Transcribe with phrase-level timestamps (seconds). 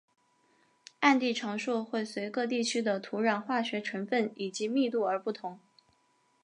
[0.99, 5.59] 接地常数会随各地区的土壤化学成份以及密度而不同。